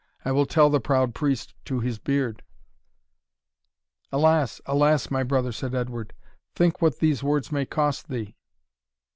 [0.25, 2.41] I will tell the proud priest to his beard"
[4.11, 4.59] "Alas!
[4.65, 5.11] alas!
[5.11, 6.15] my brother," said Edward,
[6.55, 8.35] "think what these words may cost thee!"